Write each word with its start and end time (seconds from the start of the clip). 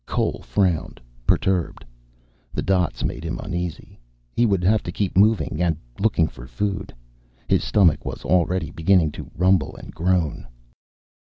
Cole 0.07 0.41
frowned, 0.43 0.99
perturbed. 1.27 1.85
The 2.55 2.63
dots 2.63 3.03
made 3.03 3.23
him 3.23 3.37
uneasy. 3.37 3.99
He 4.33 4.47
would 4.47 4.63
have 4.63 4.81
to 4.81 4.91
keep 4.91 5.15
moving 5.15 5.61
and 5.61 5.77
looking 5.99 6.27
for 6.27 6.47
food. 6.47 6.91
His 7.47 7.63
stomach 7.63 8.03
was 8.03 8.25
already 8.25 8.71
beginning 8.71 9.11
to 9.11 9.29
rumble 9.37 9.75
and 9.75 9.93
groan. 9.93 10.47